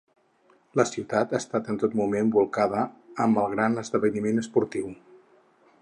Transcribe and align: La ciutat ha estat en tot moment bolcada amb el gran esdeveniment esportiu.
La 0.79 0.85
ciutat 0.91 1.35
ha 1.35 1.41
estat 1.43 1.69
en 1.73 1.77
tot 1.83 1.93
moment 1.99 2.31
bolcada 2.37 2.81
amb 3.27 3.43
el 3.43 3.55
gran 3.55 3.77
esdeveniment 3.85 4.45
esportiu. 4.47 4.93